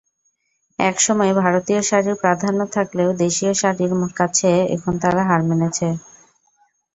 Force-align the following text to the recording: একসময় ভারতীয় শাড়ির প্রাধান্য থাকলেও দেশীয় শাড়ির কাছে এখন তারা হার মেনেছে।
একসময় 0.79 1.31
ভারতীয় 1.41 1.81
শাড়ির 1.89 2.15
প্রাধান্য 2.21 2.59
থাকলেও 2.75 3.09
দেশীয় 3.23 3.53
শাড়ির 3.61 3.91
কাছে 4.19 4.51
এখন 4.75 4.93
তারা 5.03 5.21
হার 5.29 5.41
মেনেছে। 5.49 5.87